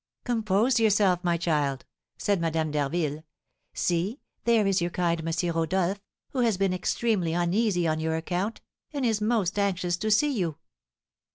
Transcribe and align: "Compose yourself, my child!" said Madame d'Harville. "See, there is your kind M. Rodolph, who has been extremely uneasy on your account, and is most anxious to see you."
"Compose 0.23 0.79
yourself, 0.79 1.23
my 1.23 1.37
child!" 1.37 1.85
said 2.17 2.41
Madame 2.41 2.71
d'Harville. 2.71 3.23
"See, 3.75 4.19
there 4.45 4.65
is 4.65 4.81
your 4.81 4.89
kind 4.89 5.19
M. 5.19 5.55
Rodolph, 5.55 6.01
who 6.31 6.39
has 6.39 6.57
been 6.57 6.73
extremely 6.73 7.33
uneasy 7.33 7.87
on 7.87 7.99
your 7.99 8.15
account, 8.15 8.61
and 8.91 9.05
is 9.05 9.21
most 9.21 9.59
anxious 9.59 9.97
to 9.97 10.09
see 10.09 10.31
you." 10.31 10.57